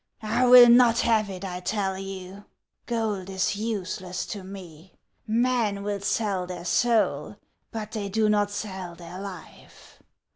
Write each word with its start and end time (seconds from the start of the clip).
"I 0.39 0.47
will 0.47 0.69
not 0.69 1.01
have 1.01 1.29
it, 1.29 1.45
I 1.45 1.59
tell 1.59 1.95
you. 1.95 2.45
Gold 2.87 3.29
is 3.29 3.55
useless 3.55 4.25
to 4.33 4.41
me. 4.43 4.95
Men 5.27 5.83
will 5.83 5.99
sell 6.01 6.47
their 6.47 6.65
soul, 6.65 7.35
but 7.69 7.91
they 7.91 8.09
do 8.09 8.27
not 8.27 8.49
sell 8.49 8.95
their 8.95 9.19
life. 9.19 9.99